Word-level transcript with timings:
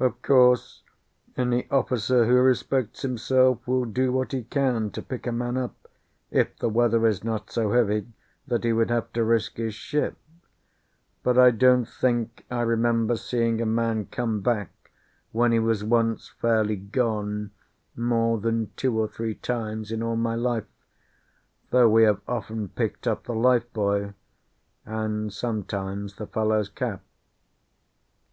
Of 0.00 0.22
course, 0.22 0.82
any 1.36 1.70
officer 1.70 2.26
who 2.26 2.34
respects 2.38 3.02
himself 3.02 3.64
will 3.64 3.84
do 3.84 4.10
what 4.10 4.32
he 4.32 4.42
can 4.42 4.90
to 4.90 5.02
pick 5.02 5.24
a 5.24 5.30
man 5.30 5.56
up, 5.56 5.86
if 6.32 6.58
the 6.58 6.68
weather 6.68 7.06
is 7.06 7.22
not 7.22 7.48
so 7.48 7.70
heavy 7.70 8.08
that 8.48 8.64
he 8.64 8.72
would 8.72 8.90
have 8.90 9.12
to 9.12 9.22
risk 9.22 9.58
his 9.58 9.72
ship; 9.76 10.16
but 11.22 11.38
I 11.38 11.52
don't 11.52 11.84
think 11.84 12.44
I 12.50 12.62
remember 12.62 13.14
seeing 13.16 13.60
a 13.60 13.66
man 13.66 14.06
come 14.06 14.40
back 14.40 14.90
when 15.30 15.52
he 15.52 15.60
was 15.60 15.84
once 15.84 16.26
fairly 16.40 16.74
gone 16.74 17.52
more 17.94 18.36
than 18.40 18.72
two 18.74 18.98
or 18.98 19.06
three 19.06 19.36
times 19.36 19.92
in 19.92 20.02
all 20.02 20.16
my 20.16 20.34
life, 20.34 20.66
though 21.70 21.88
we 21.88 22.02
have 22.02 22.20
often 22.26 22.66
picked 22.66 23.06
up 23.06 23.26
the 23.26 23.34
life 23.36 23.72
buoy, 23.72 24.12
and 24.84 25.32
sometimes 25.32 26.16
the 26.16 26.26
fellow's 26.26 26.68
cap. 26.68 27.04